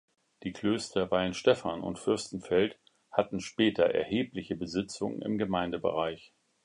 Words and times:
Die 0.41 0.51
Klöster 0.51 1.11
Weihenstephan 1.11 1.81
und 1.81 1.99
Fürstenfeld 1.99 2.79
hatten 3.11 3.39
später 3.39 3.83
erhebliche 3.85 4.55
Besitzungen 4.55 5.21
im 5.21 5.37
Gemeindebereich. 5.37 6.33